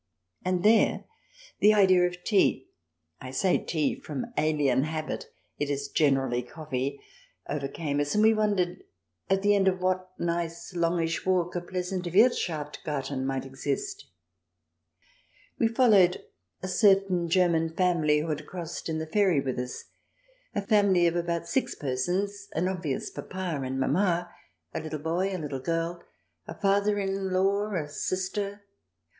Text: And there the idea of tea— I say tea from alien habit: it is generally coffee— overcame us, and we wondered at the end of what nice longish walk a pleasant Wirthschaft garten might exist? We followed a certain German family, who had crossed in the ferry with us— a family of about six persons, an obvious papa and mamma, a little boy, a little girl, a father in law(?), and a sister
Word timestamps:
And 0.43 0.63
there 0.63 1.03
the 1.59 1.75
idea 1.75 2.07
of 2.07 2.23
tea— 2.23 2.71
I 3.21 3.29
say 3.29 3.59
tea 3.59 3.93
from 3.93 4.33
alien 4.35 4.81
habit: 4.81 5.29
it 5.59 5.69
is 5.69 5.89
generally 5.89 6.41
coffee— 6.41 6.99
overcame 7.47 7.99
us, 7.99 8.15
and 8.15 8.23
we 8.23 8.33
wondered 8.33 8.83
at 9.29 9.43
the 9.43 9.53
end 9.55 9.67
of 9.67 9.79
what 9.79 10.09
nice 10.17 10.75
longish 10.75 11.23
walk 11.23 11.55
a 11.55 11.61
pleasant 11.61 12.05
Wirthschaft 12.05 12.83
garten 12.83 13.27
might 13.27 13.45
exist? 13.45 14.07
We 15.59 15.67
followed 15.67 16.23
a 16.63 16.67
certain 16.67 17.29
German 17.29 17.69
family, 17.69 18.21
who 18.21 18.29
had 18.29 18.47
crossed 18.47 18.89
in 18.89 18.97
the 18.97 19.05
ferry 19.05 19.39
with 19.39 19.59
us— 19.59 19.83
a 20.55 20.63
family 20.65 21.05
of 21.05 21.15
about 21.15 21.47
six 21.47 21.75
persons, 21.75 22.47
an 22.53 22.67
obvious 22.67 23.11
papa 23.11 23.61
and 23.63 23.79
mamma, 23.79 24.31
a 24.73 24.79
little 24.79 24.97
boy, 24.97 25.35
a 25.35 25.37
little 25.37 25.59
girl, 25.59 26.01
a 26.47 26.55
father 26.59 26.97
in 26.97 27.31
law(?), 27.31 27.67
and 27.69 27.85
a 27.85 27.87
sister 27.87 28.63